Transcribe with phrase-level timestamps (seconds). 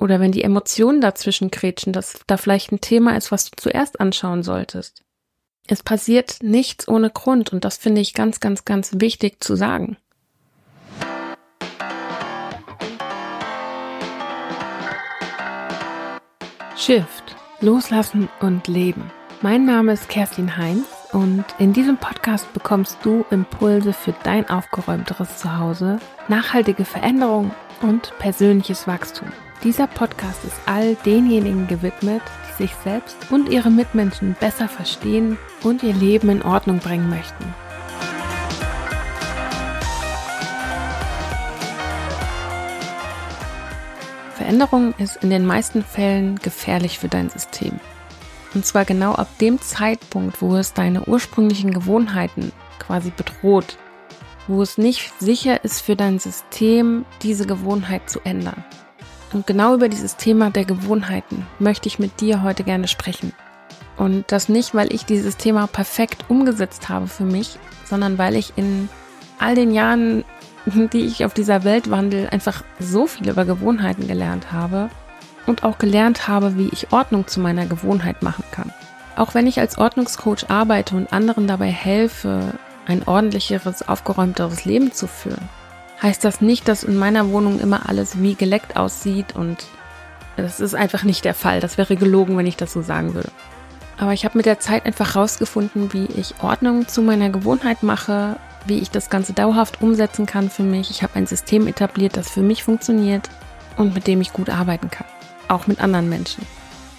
[0.00, 4.00] Oder wenn die Emotionen dazwischen kretschen, dass da vielleicht ein Thema ist, was du zuerst
[4.00, 5.04] anschauen solltest.
[5.66, 9.96] Es passiert nichts ohne Grund und das finde ich ganz, ganz, ganz wichtig zu sagen.
[16.76, 19.10] Shift, loslassen und leben.
[19.40, 25.38] Mein Name ist Kerstin Heinz und in diesem Podcast bekommst du Impulse für dein aufgeräumteres
[25.38, 25.98] Zuhause,
[26.28, 29.28] nachhaltige Veränderung und persönliches Wachstum.
[29.64, 32.20] Dieser Podcast ist all denjenigen gewidmet,
[32.50, 37.54] die sich selbst und ihre Mitmenschen besser verstehen und ihr Leben in Ordnung bringen möchten.
[44.34, 47.80] Veränderung ist in den meisten Fällen gefährlich für dein System.
[48.52, 53.78] Und zwar genau ab dem Zeitpunkt, wo es deine ursprünglichen Gewohnheiten quasi bedroht,
[54.46, 58.62] wo es nicht sicher ist für dein System, diese Gewohnheit zu ändern.
[59.34, 63.32] Und genau über dieses Thema der Gewohnheiten möchte ich mit dir heute gerne sprechen.
[63.96, 68.52] Und das nicht, weil ich dieses Thema perfekt umgesetzt habe für mich, sondern weil ich
[68.56, 68.88] in
[69.40, 70.24] all den Jahren,
[70.92, 74.88] die ich auf dieser Welt wandel, einfach so viel über Gewohnheiten gelernt habe
[75.46, 78.72] und auch gelernt habe, wie ich Ordnung zu meiner Gewohnheit machen kann.
[79.16, 82.54] Auch wenn ich als Ordnungscoach arbeite und anderen dabei helfe,
[82.86, 85.48] ein ordentlicheres, aufgeräumteres Leben zu führen,
[86.02, 89.64] heißt das nicht, dass in meiner Wohnung immer alles wie geleckt aussieht und
[90.36, 91.60] das ist einfach nicht der Fall.
[91.60, 93.30] Das wäre gelogen, wenn ich das so sagen würde.
[93.96, 98.36] Aber ich habe mit der Zeit einfach rausgefunden, wie ich Ordnung zu meiner Gewohnheit mache,
[98.66, 100.90] wie ich das Ganze dauerhaft umsetzen kann für mich.
[100.90, 103.30] Ich habe ein System etabliert, das für mich funktioniert
[103.76, 105.06] und mit dem ich gut arbeiten kann.
[105.48, 106.44] Auch mit anderen Menschen.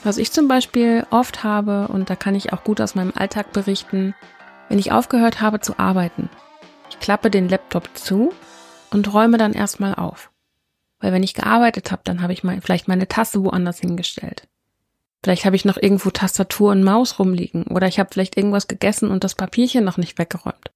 [0.03, 3.51] Was ich zum Beispiel oft habe, und da kann ich auch gut aus meinem Alltag
[3.51, 4.13] berichten,
[4.69, 6.29] wenn ich aufgehört habe zu arbeiten.
[6.89, 8.31] Ich klappe den Laptop zu
[8.95, 10.31] und räume dann erstmal auf.
[10.99, 14.47] Weil wenn ich gearbeitet habe, dann habe ich mal, vielleicht meine Tasse woanders hingestellt.
[15.21, 19.11] Vielleicht habe ich noch irgendwo Tastatur und Maus rumliegen oder ich habe vielleicht irgendwas gegessen
[19.11, 20.71] und das Papierchen noch nicht weggeräumt.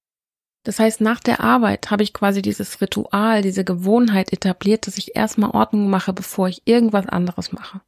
[0.63, 5.15] Das heißt, nach der Arbeit habe ich quasi dieses Ritual, diese Gewohnheit etabliert, dass ich
[5.15, 7.79] erstmal Ordnung mache, bevor ich irgendwas anderes mache.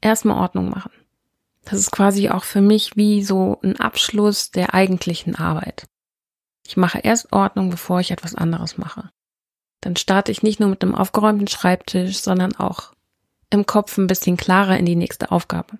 [0.00, 0.92] Erstmal Ordnung machen.
[1.64, 5.86] Das ist quasi auch für mich wie so ein Abschluss der eigentlichen Arbeit.
[6.66, 9.10] Ich mache erst Ordnung, bevor ich etwas anderes mache
[9.80, 12.92] dann starte ich nicht nur mit einem aufgeräumten Schreibtisch, sondern auch
[13.50, 15.78] im Kopf ein bisschen klarer in die nächste Aufgabe.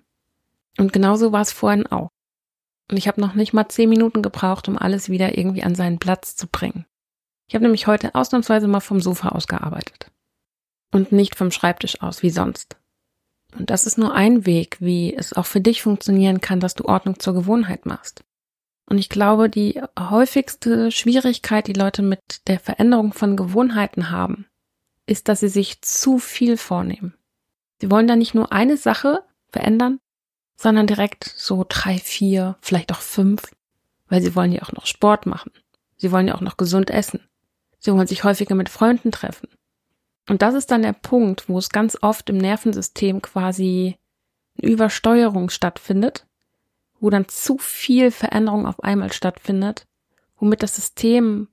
[0.78, 2.10] Und genauso war es vorhin auch.
[2.90, 5.98] Und ich habe noch nicht mal zehn Minuten gebraucht, um alles wieder irgendwie an seinen
[5.98, 6.86] Platz zu bringen.
[7.48, 10.10] Ich habe nämlich heute ausnahmsweise mal vom Sofa aus gearbeitet.
[10.92, 12.76] Und nicht vom Schreibtisch aus, wie sonst.
[13.58, 16.84] Und das ist nur ein Weg, wie es auch für dich funktionieren kann, dass du
[16.84, 18.24] Ordnung zur Gewohnheit machst.
[18.88, 24.46] Und ich glaube, die häufigste Schwierigkeit, die Leute mit der Veränderung von Gewohnheiten haben,
[25.06, 27.14] ist, dass sie sich zu viel vornehmen.
[27.80, 29.98] Sie wollen da nicht nur eine Sache verändern,
[30.56, 33.42] sondern direkt so drei, vier, vielleicht auch fünf,
[34.08, 35.52] weil sie wollen ja auch noch Sport machen.
[35.96, 37.20] Sie wollen ja auch noch gesund essen.
[37.78, 39.48] Sie wollen sich häufiger mit Freunden treffen.
[40.28, 43.96] Und das ist dann der Punkt, wo es ganz oft im Nervensystem quasi
[44.60, 46.26] eine Übersteuerung stattfindet
[47.00, 49.84] wo dann zu viel Veränderung auf einmal stattfindet,
[50.36, 51.48] womit das System,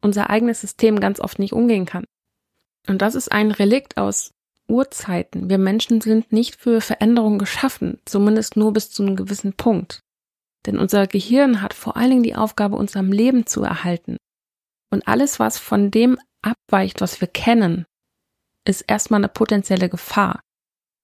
[0.00, 2.04] unser eigenes System ganz oft nicht umgehen kann.
[2.86, 4.32] Und das ist ein Relikt aus
[4.68, 5.48] Urzeiten.
[5.48, 10.00] Wir Menschen sind nicht für Veränderung geschaffen, zumindest nur bis zu einem gewissen Punkt.
[10.66, 14.16] Denn unser Gehirn hat vor allen Dingen die Aufgabe, uns am Leben zu erhalten.
[14.90, 17.84] Und alles, was von dem abweicht, was wir kennen,
[18.64, 20.40] ist erstmal eine potenzielle Gefahr.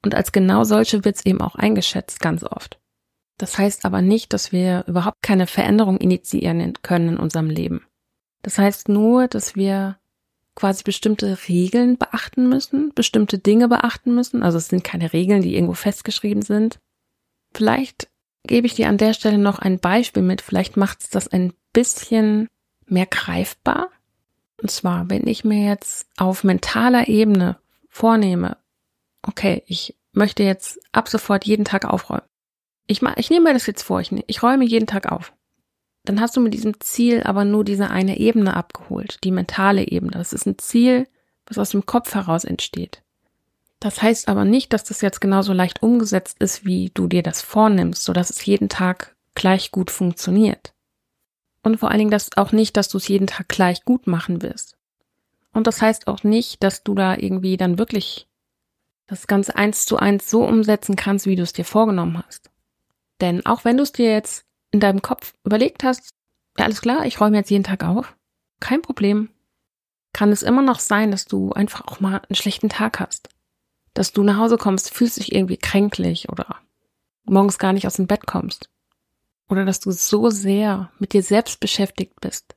[0.03, 2.80] Und als genau solche wird es eben auch eingeschätzt, ganz oft.
[3.41, 7.87] Das heißt aber nicht, dass wir überhaupt keine Veränderung initiieren können in unserem Leben.
[8.43, 9.97] Das heißt nur, dass wir
[10.55, 14.43] quasi bestimmte Regeln beachten müssen, bestimmte Dinge beachten müssen.
[14.43, 16.81] Also es sind keine Regeln, die irgendwo festgeschrieben sind.
[17.55, 18.11] Vielleicht
[18.47, 20.43] gebe ich dir an der Stelle noch ein Beispiel mit.
[20.43, 22.47] Vielleicht macht es das ein bisschen
[22.89, 23.89] mehr greifbar.
[24.61, 27.57] Und zwar, wenn ich mir jetzt auf mentaler Ebene
[27.89, 28.59] vornehme,
[29.23, 32.30] okay, ich möchte jetzt ab sofort jeden Tag aufräumen.
[32.91, 35.33] Ich, ich nehme mir das jetzt vor, ich, ich räume jeden Tag auf.
[36.05, 40.11] Dann hast du mit diesem Ziel aber nur diese eine Ebene abgeholt, die mentale Ebene.
[40.11, 41.07] Das ist ein Ziel,
[41.47, 43.05] was aus dem Kopf heraus entsteht.
[43.79, 47.43] Das heißt aber nicht, dass das jetzt genauso leicht umgesetzt ist, wie du dir das
[47.43, 50.75] vornimmst, sodass es jeden Tag gleich gut funktioniert.
[51.63, 54.43] Und vor allen Dingen das auch nicht, dass du es jeden Tag gleich gut machen
[54.43, 54.77] wirst.
[55.53, 58.27] Und das heißt auch nicht, dass du da irgendwie dann wirklich
[59.07, 62.50] das Ganze eins zu eins so umsetzen kannst, wie du es dir vorgenommen hast.
[63.21, 66.11] Denn auch wenn du es dir jetzt in deinem Kopf überlegt hast,
[66.59, 68.17] ja alles klar, ich räume jetzt jeden Tag auf,
[68.61, 69.31] kein Problem,
[70.13, 73.29] kann es immer noch sein, dass du einfach auch mal einen schlechten Tag hast.
[73.95, 76.57] dass du nach Hause kommst, fühlst dich irgendwie kränklich oder
[77.25, 78.71] morgens gar nicht aus dem Bett kommst.
[79.49, 82.55] Oder dass du so sehr mit dir selbst beschäftigt bist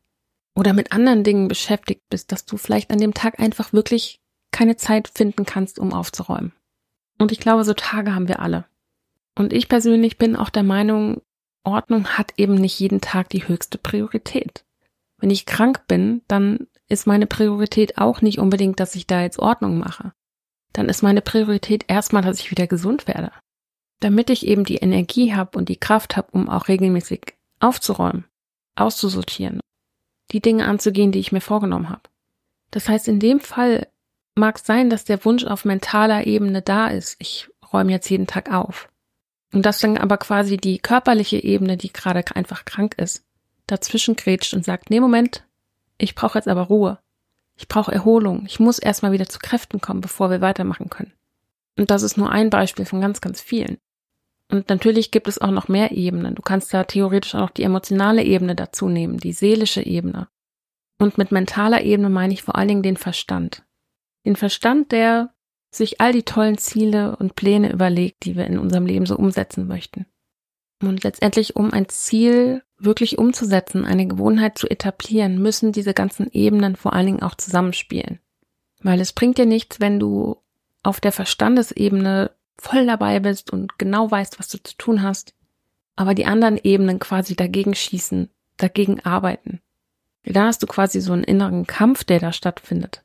[0.56, 4.22] oder mit anderen Dingen beschäftigt bist, dass du vielleicht an dem Tag einfach wirklich
[4.52, 6.54] keine Zeit finden kannst, um aufzuräumen.
[7.18, 8.66] Und ich glaube, so Tage haben wir alle.
[9.36, 11.22] Und ich persönlich bin auch der Meinung,
[11.64, 14.66] Ordnung hat eben nicht jeden Tag die höchste Priorität.
[15.20, 19.40] Wenn ich krank bin, dann ist meine Priorität auch nicht unbedingt, dass ich da jetzt
[19.40, 20.14] Ordnung mache.
[20.74, 23.32] Dann ist meine Priorität erstmal, dass ich wieder gesund werde.
[24.02, 28.26] Damit ich eben die Energie habe und die Kraft habe, um auch regelmäßig aufzuräumen,
[28.76, 29.62] auszusortieren,
[30.32, 32.10] die Dinge anzugehen, die ich mir vorgenommen habe.
[32.72, 33.88] Das heißt, in dem Fall
[34.36, 37.16] mag es sein, dass der Wunsch auf mentaler Ebene da ist.
[37.20, 38.90] Ich räume jetzt jeden Tag auf.
[39.54, 43.24] Und dass dann aber quasi die körperliche Ebene, die gerade einfach krank ist,
[43.68, 45.46] dazwischen grätscht und sagt, nee, Moment,
[45.98, 47.00] ich brauche jetzt aber Ruhe.
[47.56, 48.46] Ich brauche Erholung.
[48.48, 51.14] Ich muss erstmal wieder zu Kräften kommen, bevor wir weitermachen können.
[51.78, 53.78] Und das ist nur ein Beispiel von ganz, ganz vielen.
[54.52, 56.36] Und natürlich gibt es auch noch mehr Ebenen.
[56.36, 60.28] Du kannst da theoretisch auch noch die emotionale Ebene dazu nehmen, die seelische Ebene.
[61.00, 63.64] Und mit mentaler Ebene meine ich vor allen Dingen den Verstand.
[64.26, 65.33] Den Verstand, der
[65.76, 69.68] sich all die tollen Ziele und Pläne überlegt, die wir in unserem Leben so umsetzen
[69.68, 70.06] möchten.
[70.82, 76.76] Und letztendlich, um ein Ziel wirklich umzusetzen, eine Gewohnheit zu etablieren, müssen diese ganzen Ebenen
[76.76, 78.20] vor allen Dingen auch zusammenspielen.
[78.82, 80.38] Weil es bringt dir nichts, wenn du
[80.84, 85.34] auf der Verstandesebene voll dabei bist und genau weißt, was du zu tun hast,
[85.96, 89.62] aber die anderen Ebenen quasi dagegen schießen, dagegen arbeiten.
[90.26, 93.04] Da hast du quasi so einen inneren Kampf, der da stattfindet.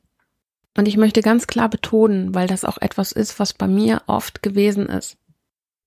[0.77, 4.43] Und ich möchte ganz klar betonen, weil das auch etwas ist, was bei mir oft
[4.43, 5.17] gewesen ist,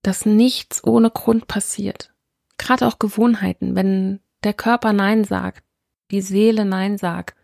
[0.02, 2.12] dass nichts ohne Grund passiert.
[2.58, 5.64] Gerade auch Gewohnheiten, wenn der Körper Nein sagt,
[6.11, 7.37] die Seele Nein sagt,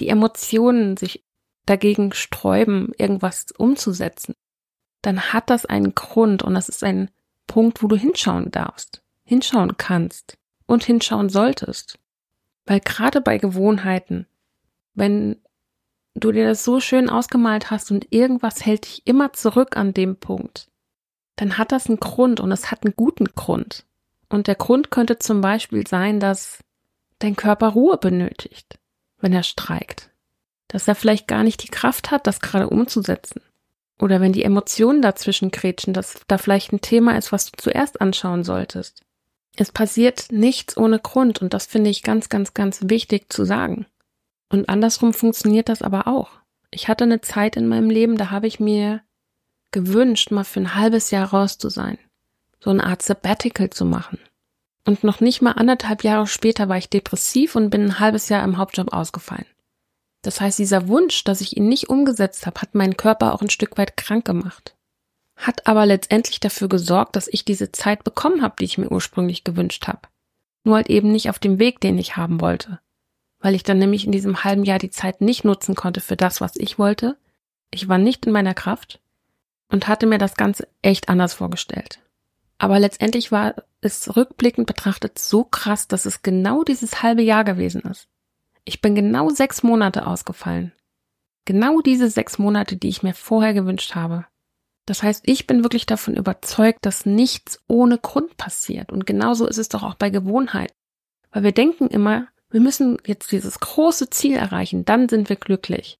[0.00, 1.24] die Emotionen sich
[1.66, 4.34] dagegen sträuben, irgendwas umzusetzen,
[5.02, 7.10] dann hat das einen Grund und das ist ein
[7.46, 11.98] Punkt, wo du hinschauen darfst, hinschauen kannst und hinschauen solltest.
[12.66, 14.26] Weil gerade bei Gewohnheiten,
[14.94, 15.40] wenn
[16.20, 20.16] du dir das so schön ausgemalt hast und irgendwas hält dich immer zurück an dem
[20.16, 20.68] Punkt,
[21.36, 23.84] dann hat das einen Grund und es hat einen guten Grund.
[24.28, 26.58] Und der Grund könnte zum Beispiel sein, dass
[27.18, 28.78] dein Körper Ruhe benötigt,
[29.18, 30.10] wenn er streikt.
[30.68, 33.40] Dass er vielleicht gar nicht die Kraft hat, das gerade umzusetzen.
[33.98, 38.00] Oder wenn die Emotionen dazwischen kretschen, dass da vielleicht ein Thema ist, was du zuerst
[38.00, 39.02] anschauen solltest.
[39.56, 43.86] Es passiert nichts ohne Grund und das finde ich ganz, ganz, ganz wichtig zu sagen.
[44.50, 46.30] Und andersrum funktioniert das aber auch.
[46.70, 49.00] Ich hatte eine Zeit in meinem Leben, da habe ich mir
[49.70, 51.98] gewünscht, mal für ein halbes Jahr raus zu sein.
[52.58, 54.18] So eine Art Sabbatical zu machen.
[54.84, 58.44] Und noch nicht mal anderthalb Jahre später war ich depressiv und bin ein halbes Jahr
[58.44, 59.46] im Hauptjob ausgefallen.
[60.22, 63.50] Das heißt, dieser Wunsch, dass ich ihn nicht umgesetzt habe, hat meinen Körper auch ein
[63.50, 64.76] Stück weit krank gemacht.
[65.36, 69.44] Hat aber letztendlich dafür gesorgt, dass ich diese Zeit bekommen habe, die ich mir ursprünglich
[69.44, 70.00] gewünscht habe.
[70.64, 72.80] Nur halt eben nicht auf dem Weg, den ich haben wollte
[73.40, 76.40] weil ich dann nämlich in diesem halben Jahr die Zeit nicht nutzen konnte für das,
[76.40, 77.16] was ich wollte.
[77.70, 79.00] Ich war nicht in meiner Kraft
[79.70, 82.00] und hatte mir das Ganze echt anders vorgestellt.
[82.58, 87.80] Aber letztendlich war es rückblickend betrachtet so krass, dass es genau dieses halbe Jahr gewesen
[87.82, 88.08] ist.
[88.64, 90.72] Ich bin genau sechs Monate ausgefallen.
[91.46, 94.26] Genau diese sechs Monate, die ich mir vorher gewünscht habe.
[94.84, 98.92] Das heißt, ich bin wirklich davon überzeugt, dass nichts ohne Grund passiert.
[98.92, 100.74] Und genauso ist es doch auch bei Gewohnheiten.
[101.32, 105.98] Weil wir denken immer, wir müssen jetzt dieses große Ziel erreichen, dann sind wir glücklich.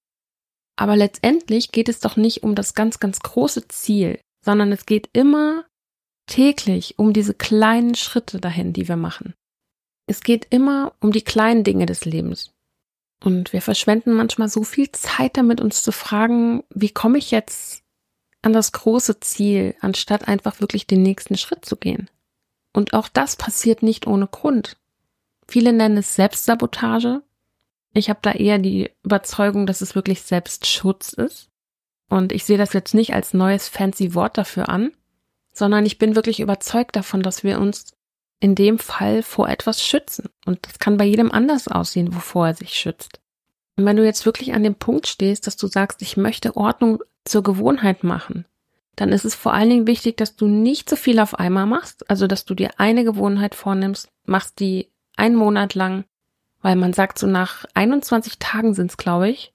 [0.76, 5.10] Aber letztendlich geht es doch nicht um das ganz, ganz große Ziel, sondern es geht
[5.12, 5.64] immer
[6.26, 9.34] täglich um diese kleinen Schritte dahin, die wir machen.
[10.06, 12.52] Es geht immer um die kleinen Dinge des Lebens.
[13.22, 17.82] Und wir verschwenden manchmal so viel Zeit damit, uns zu fragen, wie komme ich jetzt
[18.42, 22.08] an das große Ziel, anstatt einfach wirklich den nächsten Schritt zu gehen.
[22.72, 24.79] Und auch das passiert nicht ohne Grund.
[25.50, 27.22] Viele nennen es Selbstsabotage.
[27.92, 31.48] Ich habe da eher die Überzeugung, dass es wirklich Selbstschutz ist.
[32.08, 34.92] Und ich sehe das jetzt nicht als neues fancy Wort dafür an,
[35.52, 37.96] sondern ich bin wirklich überzeugt davon, dass wir uns
[38.38, 40.28] in dem Fall vor etwas schützen.
[40.46, 43.18] Und das kann bei jedem anders aussehen, wovor er sich schützt.
[43.76, 47.02] Und wenn du jetzt wirklich an dem Punkt stehst, dass du sagst, ich möchte Ordnung
[47.24, 48.44] zur Gewohnheit machen,
[48.94, 52.08] dann ist es vor allen Dingen wichtig, dass du nicht so viel auf einmal machst,
[52.08, 54.89] also dass du dir eine Gewohnheit vornimmst, machst die
[55.20, 56.04] einen Monat lang,
[56.62, 59.52] weil man sagt, so nach 21 Tagen sind es, glaube ich,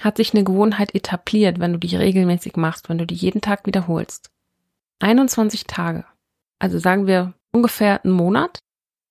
[0.00, 3.66] hat sich eine Gewohnheit etabliert, wenn du die regelmäßig machst, wenn du die jeden Tag
[3.66, 4.30] wiederholst.
[5.00, 6.04] 21 Tage.
[6.58, 8.60] Also sagen wir ungefähr einen Monat,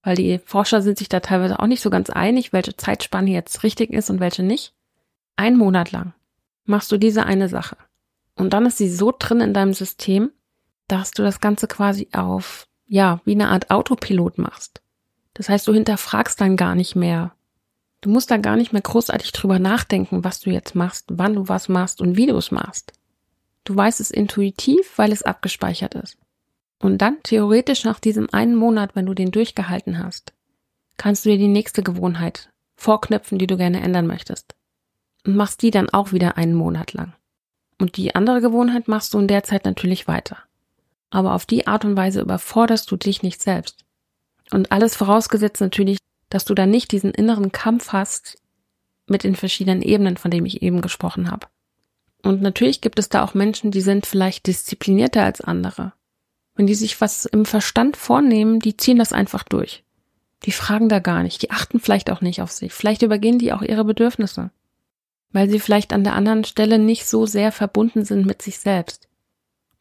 [0.04, 3.64] weil die Forscher sind sich da teilweise auch nicht so ganz einig, welche Zeitspanne jetzt
[3.64, 4.74] richtig ist und welche nicht.
[5.36, 6.14] Ein Monat lang
[6.66, 7.78] machst du diese eine Sache.
[8.36, 10.32] Und dann ist sie so drin in deinem System,
[10.88, 14.81] dass du das Ganze quasi auf, ja, wie eine Art Autopilot machst.
[15.34, 17.34] Das heißt, du hinterfragst dann gar nicht mehr.
[18.02, 21.48] Du musst dann gar nicht mehr großartig drüber nachdenken, was du jetzt machst, wann du
[21.48, 22.94] was machst und wie du es machst.
[23.64, 26.18] Du weißt es intuitiv, weil es abgespeichert ist.
[26.80, 30.34] Und dann theoretisch nach diesem einen Monat, wenn du den durchgehalten hast,
[30.98, 34.56] kannst du dir die nächste Gewohnheit vorknöpfen, die du gerne ändern möchtest.
[35.24, 37.14] Und machst die dann auch wieder einen Monat lang.
[37.78, 40.38] Und die andere Gewohnheit machst du in der Zeit natürlich weiter.
[41.12, 43.86] Aber auf die Art und Weise überforderst du dich nicht selbst.
[44.52, 45.98] Und alles vorausgesetzt natürlich,
[46.30, 48.38] dass du dann nicht diesen inneren Kampf hast
[49.08, 51.48] mit den verschiedenen Ebenen, von denen ich eben gesprochen habe.
[52.24, 55.94] Und natürlich gibt es da auch Menschen, die sind vielleicht disziplinierter als andere.
[56.56, 59.84] Wenn die sich was im Verstand vornehmen, die ziehen das einfach durch.
[60.44, 62.74] Die fragen da gar nicht, die achten vielleicht auch nicht auf sich.
[62.74, 64.52] Vielleicht übergehen die auch ihre Bedürfnisse,
[65.32, 69.08] weil sie vielleicht an der anderen Stelle nicht so sehr verbunden sind mit sich selbst.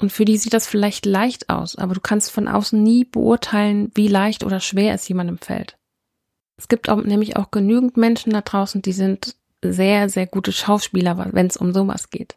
[0.00, 3.90] Und für die sieht das vielleicht leicht aus, aber du kannst von außen nie beurteilen,
[3.94, 5.76] wie leicht oder schwer es jemandem fällt.
[6.56, 11.32] Es gibt auch, nämlich auch genügend Menschen da draußen, die sind sehr, sehr gute Schauspieler,
[11.32, 12.36] wenn es um sowas geht.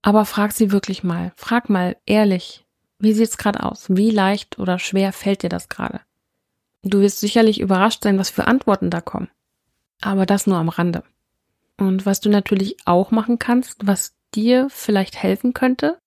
[0.00, 2.64] Aber frag sie wirklich mal, frag mal ehrlich,
[2.98, 3.86] wie sieht's gerade aus?
[3.88, 6.00] Wie leicht oder schwer fällt dir das gerade?
[6.82, 9.28] Du wirst sicherlich überrascht sein, was für Antworten da kommen.
[10.00, 11.04] Aber das nur am Rande.
[11.78, 15.98] Und was du natürlich auch machen kannst, was dir vielleicht helfen könnte,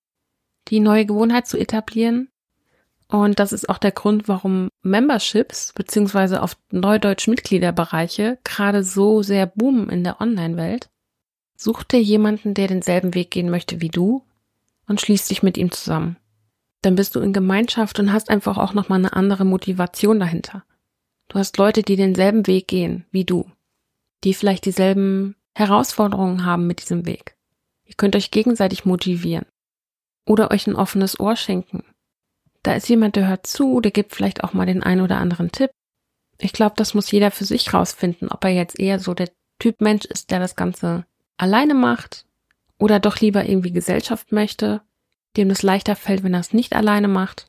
[0.68, 2.30] die neue Gewohnheit zu etablieren.
[3.08, 9.46] Und das ist auch der Grund, warum Memberships beziehungsweise auf Neudeutsch Mitgliederbereiche gerade so sehr
[9.46, 10.90] boomen in der Online-Welt.
[11.56, 14.24] Such dir jemanden, der denselben Weg gehen möchte wie du
[14.88, 16.18] und schließ dich mit ihm zusammen
[16.86, 20.64] dann bist du in Gemeinschaft und hast einfach auch nochmal eine andere Motivation dahinter.
[21.28, 23.50] Du hast Leute, die denselben Weg gehen wie du,
[24.24, 27.36] die vielleicht dieselben Herausforderungen haben mit diesem Weg.
[27.86, 29.46] Ihr könnt euch gegenseitig motivieren
[30.26, 31.84] oder euch ein offenes Ohr schenken.
[32.64, 35.52] Da ist jemand, der hört zu, der gibt vielleicht auch mal den einen oder anderen
[35.52, 35.72] Tipp.
[36.40, 39.30] Ich glaube, das muss jeder für sich rausfinden, ob er jetzt eher so der
[39.60, 41.06] Typ Mensch ist, der das Ganze
[41.38, 42.26] alleine macht
[42.78, 44.82] oder doch lieber irgendwie Gesellschaft möchte
[45.38, 47.48] dem es leichter fällt, wenn er es nicht alleine macht.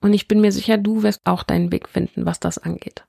[0.00, 3.04] Und ich bin mir sicher, du wirst auch deinen Weg finden, was das angeht.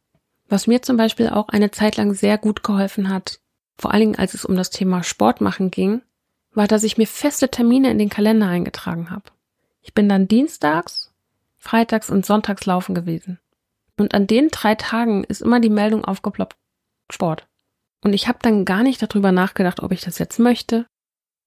[0.47, 3.39] Was mir zum Beispiel auch eine Zeit lang sehr gut geholfen hat,
[3.77, 6.01] vor allen Dingen als es um das Thema Sport machen ging,
[6.57, 9.31] war, dass ich mir feste Termine in den Kalender eingetragen habe.
[9.81, 11.13] Ich bin dann dienstags,
[11.57, 13.39] freitags und sonntags laufen gewesen.
[13.95, 16.57] Und an den drei Tagen ist immer die Meldung aufgeploppt,
[17.11, 17.47] Sport.
[18.03, 20.85] Und ich habe dann gar nicht darüber nachgedacht, ob ich das jetzt möchte,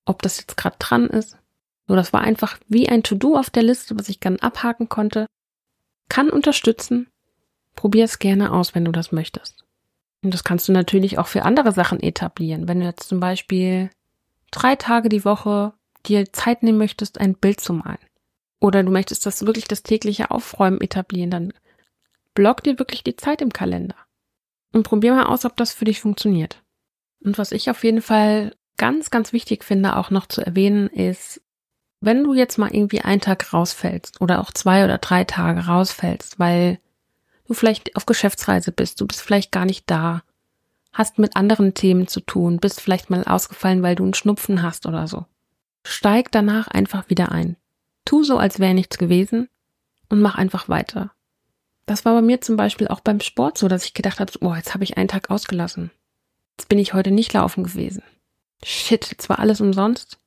[0.05, 1.37] ob das jetzt gerade dran ist.
[1.87, 5.27] So, das war einfach wie ein To-Do auf der Liste, was ich dann abhaken konnte.
[6.09, 7.09] Kann unterstützen.
[7.75, 9.65] Probier es gerne aus, wenn du das möchtest.
[10.23, 12.69] Und das kannst du natürlich auch für andere Sachen etablieren.
[12.69, 13.91] Wenn du jetzt zum Beispiel
[14.51, 15.73] drei Tage die Woche
[16.07, 17.99] dir Zeit nehmen möchtest, ein Bild zu malen.
[18.61, 21.53] Oder du möchtest das wirklich das tägliche Aufräumen etablieren, dann
[22.35, 23.97] block dir wirklich die Zeit im Kalender.
[24.73, 26.63] Und probier mal aus, ob das für dich funktioniert.
[27.25, 31.43] Und was ich auf jeden Fall ganz, ganz wichtig finde, auch noch zu erwähnen, ist,
[32.01, 36.39] wenn du jetzt mal irgendwie einen Tag rausfällst oder auch zwei oder drei Tage rausfällst,
[36.39, 36.79] weil
[37.47, 40.23] du vielleicht auf Geschäftsreise bist, du bist vielleicht gar nicht da,
[40.93, 44.87] hast mit anderen Themen zu tun, bist vielleicht mal ausgefallen, weil du einen Schnupfen hast
[44.87, 45.27] oder so.
[45.85, 47.57] Steig danach einfach wieder ein.
[48.05, 49.49] Tu so, als wäre nichts gewesen
[50.09, 51.13] und mach einfach weiter.
[51.87, 54.55] Das war bei mir zum Beispiel auch beim Sport so, dass ich gedacht habe, oh,
[54.55, 55.91] jetzt habe ich einen Tag ausgelassen.
[56.57, 58.03] Jetzt bin ich heute nicht laufen gewesen.
[58.63, 60.19] Shit, jetzt war alles umsonst.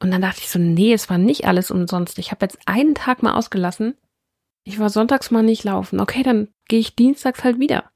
[0.00, 2.18] Und dann dachte ich so, nee, es war nicht alles umsonst.
[2.18, 3.94] Ich habe jetzt einen Tag mal ausgelassen.
[4.64, 6.00] Ich war sonntags mal nicht laufen.
[6.00, 7.90] Okay, dann gehe ich dienstags halt wieder.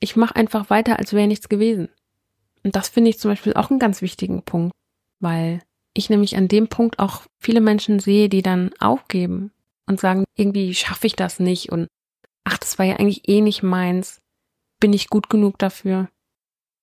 [0.00, 1.88] Ich mache einfach weiter, als wäre nichts gewesen.
[2.62, 4.74] Und das finde ich zum Beispiel auch einen ganz wichtigen Punkt,
[5.20, 5.62] weil
[5.94, 9.52] ich nämlich an dem Punkt auch viele Menschen sehe, die dann aufgeben
[9.86, 11.88] und sagen, irgendwie schaffe ich das nicht und
[12.44, 14.20] ach, das war ja eigentlich eh nicht meins.
[14.80, 16.08] Bin ich gut genug dafür?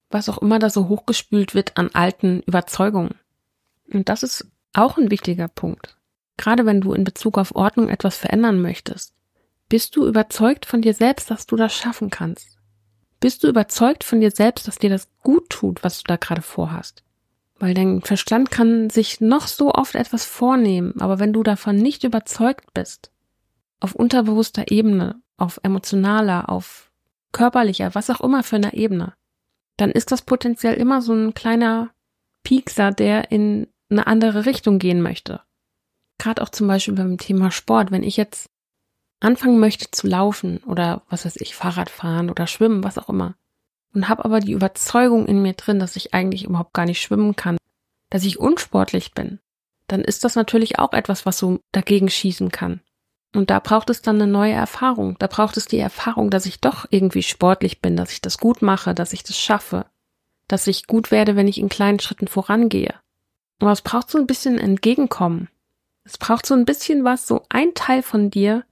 [0.10, 3.16] Was auch immer da so hochgespült wird an alten Überzeugungen.
[3.92, 5.98] Und das ist auch ein wichtiger Punkt.
[6.38, 9.14] Gerade wenn du in Bezug auf Ordnung etwas verändern möchtest.
[9.70, 12.58] Bist du überzeugt von dir selbst, dass du das schaffen kannst?
[13.24, 16.42] Bist du überzeugt von dir selbst, dass dir das gut tut, was du da gerade
[16.42, 17.06] vorhast?
[17.58, 22.04] Weil dein Verstand kann sich noch so oft etwas vornehmen, aber wenn du davon nicht
[22.04, 23.14] überzeugt bist,
[23.80, 26.92] auf unterbewusster Ebene, auf emotionaler, auf
[27.32, 29.14] körperlicher, was auch immer für einer Ebene,
[29.78, 31.92] dann ist das potenziell immer so ein kleiner
[32.44, 35.40] Piekser, der in eine andere Richtung gehen möchte.
[36.18, 38.50] Gerade auch zum Beispiel beim Thema Sport, wenn ich jetzt
[39.24, 43.36] anfangen möchte zu laufen oder was weiß ich, Fahrrad fahren oder schwimmen, was auch immer,
[43.94, 47.36] und habe aber die Überzeugung in mir drin, dass ich eigentlich überhaupt gar nicht schwimmen
[47.36, 47.58] kann,
[48.10, 49.40] dass ich unsportlich bin,
[49.88, 52.82] dann ist das natürlich auch etwas, was so dagegen schießen kann.
[53.36, 55.16] Und da braucht es dann eine neue Erfahrung.
[55.18, 58.62] Da braucht es die Erfahrung, dass ich doch irgendwie sportlich bin, dass ich das gut
[58.62, 59.88] mache, dass ich das schaffe,
[60.48, 62.94] dass ich gut werde, wenn ich in kleinen Schritten vorangehe.
[63.60, 65.50] Aber es braucht so ein bisschen Entgegenkommen.
[66.04, 68.66] Es braucht so ein bisschen was, so ein Teil von dir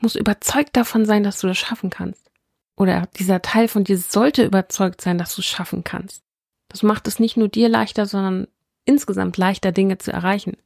[0.00, 2.30] muss überzeugt davon sein, dass du das schaffen kannst.
[2.76, 6.22] Oder dieser Teil von dir sollte überzeugt sein, dass du es schaffen kannst.
[6.68, 8.48] Das macht es nicht nur dir leichter, sondern
[8.84, 10.56] insgesamt leichter, Dinge zu erreichen.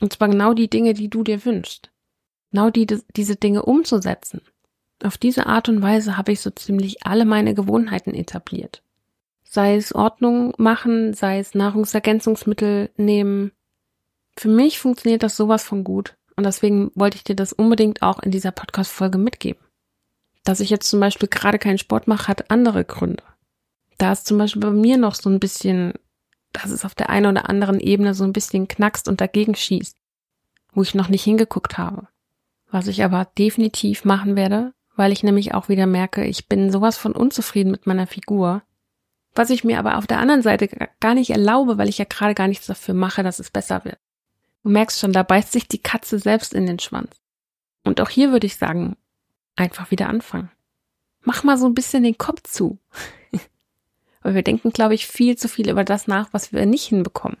[0.00, 1.90] Und zwar genau die Dinge, die du dir wünschst.
[2.50, 4.42] Genau die, diese Dinge umzusetzen.
[5.02, 8.82] Auf diese Art und Weise habe ich so ziemlich alle meine Gewohnheiten etabliert.
[9.44, 13.52] Sei es Ordnung machen, sei es Nahrungsergänzungsmittel nehmen.
[14.36, 16.17] Für mich funktioniert das sowas von gut.
[16.38, 19.60] Und deswegen wollte ich dir das unbedingt auch in dieser Podcast-Folge mitgeben.
[20.44, 23.24] Dass ich jetzt zum Beispiel gerade keinen Sport mache, hat andere Gründe.
[23.98, 25.94] Da ist zum Beispiel bei mir noch so ein bisschen,
[26.52, 29.96] dass es auf der einen oder anderen Ebene so ein bisschen knackst und dagegen schießt,
[30.74, 32.06] wo ich noch nicht hingeguckt habe.
[32.70, 36.96] Was ich aber definitiv machen werde, weil ich nämlich auch wieder merke, ich bin sowas
[36.96, 38.62] von unzufrieden mit meiner Figur,
[39.34, 40.68] was ich mir aber auf der anderen Seite
[41.00, 43.98] gar nicht erlaube, weil ich ja gerade gar nichts dafür mache, dass es besser wird.
[44.62, 47.16] Du merkst schon, da beißt sich die Katze selbst in den Schwanz.
[47.84, 48.96] Und auch hier würde ich sagen,
[49.56, 50.50] einfach wieder anfangen.
[51.22, 52.78] Mach mal so ein bisschen den Kopf zu.
[54.22, 57.38] Weil wir denken, glaube ich, viel zu viel über das nach, was wir nicht hinbekommen.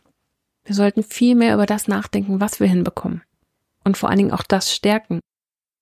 [0.64, 3.22] Wir sollten viel mehr über das nachdenken, was wir hinbekommen.
[3.84, 5.20] Und vor allen Dingen auch das stärken.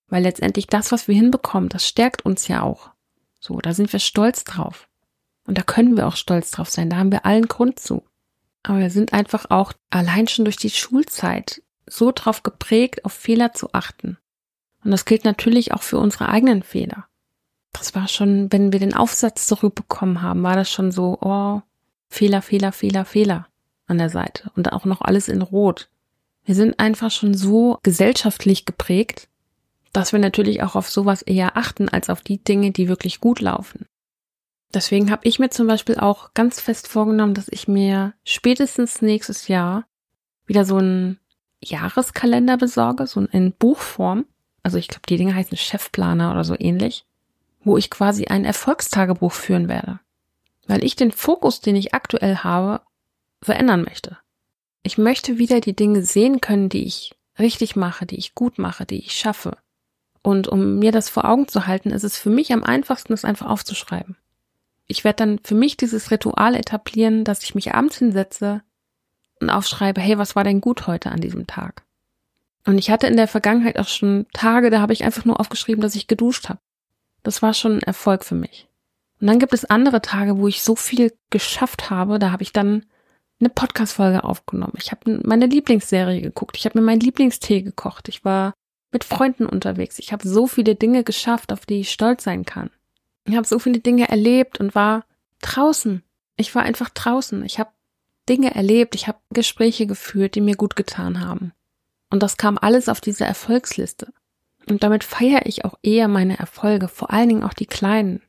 [0.07, 2.91] Weil letztendlich das, was wir hinbekommen, das stärkt uns ja auch.
[3.39, 4.87] So, da sind wir stolz drauf.
[5.45, 6.89] Und da können wir auch stolz drauf sein.
[6.89, 8.03] Da haben wir allen Grund zu.
[8.67, 13.53] Aber wir sind einfach auch allein schon durch die Schulzeit so drauf geprägt, auf Fehler
[13.53, 14.17] zu achten.
[14.83, 17.05] Und das gilt natürlich auch für unsere eigenen Fehler.
[17.71, 21.61] Das war schon, wenn wir den Aufsatz zurückbekommen haben, war das schon so, oh,
[22.09, 23.47] Fehler, Fehler, Fehler, Fehler
[23.85, 24.51] an der Seite.
[24.57, 25.87] Und auch noch alles in Rot.
[26.43, 29.29] Wir sind einfach schon so gesellschaftlich geprägt,
[29.93, 33.39] dass wir natürlich auch auf sowas eher achten als auf die Dinge, die wirklich gut
[33.39, 33.85] laufen.
[34.73, 39.47] Deswegen habe ich mir zum Beispiel auch ganz fest vorgenommen, dass ich mir spätestens nächstes
[39.47, 39.85] Jahr
[40.45, 41.19] wieder so einen
[41.63, 44.25] Jahreskalender besorge, so in Buchform.
[44.63, 47.05] Also ich glaube, die Dinge heißen Chefplaner oder so ähnlich,
[47.63, 49.99] wo ich quasi ein Erfolgstagebuch führen werde.
[50.67, 52.81] Weil ich den Fokus, den ich aktuell habe,
[53.41, 54.17] verändern möchte.
[54.83, 58.85] Ich möchte wieder die Dinge sehen können, die ich richtig mache, die ich gut mache,
[58.85, 59.57] die ich schaffe.
[60.21, 63.23] Und um mir das vor Augen zu halten, ist es für mich am einfachsten, es
[63.23, 64.17] einfach aufzuschreiben.
[64.87, 68.61] Ich werde dann für mich dieses Ritual etablieren, dass ich mich abends hinsetze
[69.39, 71.83] und aufschreibe, hey, was war denn gut heute an diesem Tag?
[72.65, 75.81] Und ich hatte in der Vergangenheit auch schon Tage, da habe ich einfach nur aufgeschrieben,
[75.81, 76.59] dass ich geduscht habe.
[77.23, 78.67] Das war schon ein Erfolg für mich.
[79.19, 82.53] Und dann gibt es andere Tage, wo ich so viel geschafft habe, da habe ich
[82.53, 82.85] dann
[83.39, 84.73] eine Podcast-Folge aufgenommen.
[84.77, 86.57] Ich habe meine Lieblingsserie geguckt.
[86.57, 88.09] Ich habe mir meinen Lieblingstee gekocht.
[88.09, 88.53] Ich war
[88.91, 89.99] mit Freunden unterwegs.
[89.99, 92.69] Ich habe so viele Dinge geschafft, auf die ich stolz sein kann.
[93.27, 95.05] Ich habe so viele Dinge erlebt und war
[95.41, 96.01] draußen.
[96.37, 97.43] Ich war einfach draußen.
[97.45, 97.71] Ich habe
[98.29, 98.95] Dinge erlebt.
[98.95, 101.51] Ich habe Gespräche geführt, die mir gut getan haben.
[102.09, 104.13] Und das kam alles auf diese Erfolgsliste.
[104.69, 108.21] Und damit feiere ich auch eher meine Erfolge, vor allen Dingen auch die kleinen.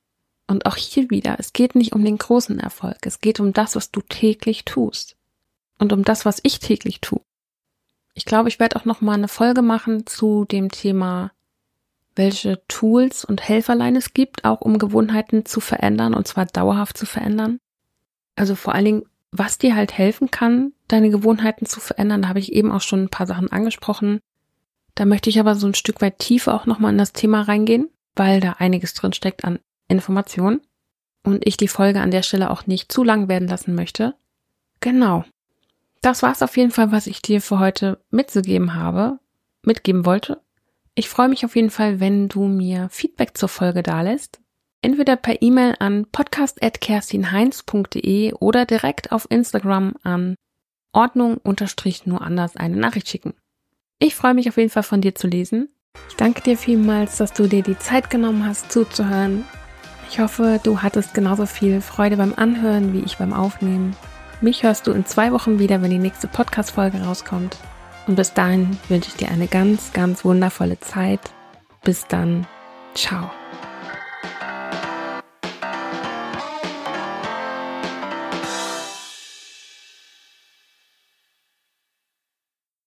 [0.47, 3.77] Und auch hier wieder, es geht nicht um den großen Erfolg, es geht um das,
[3.77, 5.17] was du täglich tust.
[5.79, 7.21] Und um das, was ich täglich tue.
[8.15, 11.31] Ich glaube, ich werde auch noch mal eine Folge machen zu dem Thema,
[12.19, 17.07] welche Tools und Helferlein es gibt, auch um Gewohnheiten zu verändern und zwar dauerhaft zu
[17.07, 17.59] verändern.
[18.37, 22.23] Also vor allen Dingen, was dir halt helfen kann, deine Gewohnheiten zu verändern.
[22.23, 24.21] Da habe ich eben auch schon ein paar Sachen angesprochen.
[24.95, 27.89] Da möchte ich aber so ein Stück weit tiefer auch nochmal in das Thema reingehen,
[28.17, 30.61] weil da einiges drin steckt an Informationen
[31.25, 34.15] und ich die Folge an der Stelle auch nicht zu lang werden lassen möchte.
[34.81, 35.25] Genau.
[36.01, 39.19] Das war's auf jeden Fall, was ich dir für heute mitzugeben habe,
[39.63, 40.41] mitgeben wollte.
[40.99, 44.41] Ich freue mich auf jeden Fall, wenn du mir Feedback zur Folge dalässt.
[44.83, 50.35] Entweder per E-Mail an podcast.kerstinheinz.de oder direkt auf Instagram an
[50.93, 53.35] Ordnung unterstrich nur anders eine Nachricht schicken.
[54.01, 55.69] Ich freue mich auf jeden Fall von dir zu lesen.
[56.09, 59.45] Ich danke dir vielmals, dass du dir die Zeit genommen hast zuzuhören
[60.11, 63.95] ich hoffe, du hattest genauso viel Freude beim Anhören wie ich beim Aufnehmen.
[64.41, 67.59] Mich hörst du in zwei Wochen wieder, wenn die nächste Podcast-Folge rauskommt.
[68.09, 71.21] Und bis dahin wünsche ich dir eine ganz, ganz wundervolle Zeit.
[71.85, 72.47] Bis dann.
[72.95, 73.31] Ciao.